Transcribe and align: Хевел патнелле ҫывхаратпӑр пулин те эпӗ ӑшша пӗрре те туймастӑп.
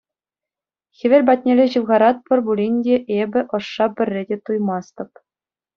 Хевел 1.01 1.23
патнелле 1.27 1.67
ҫывхаратпӑр 1.75 2.39
пулин 2.49 2.75
те 2.89 2.95
эпӗ 3.21 3.41
ӑшша 3.61 3.85
пӗрре 3.95 4.23
те 4.33 4.45
туймастӑп. 4.47 5.11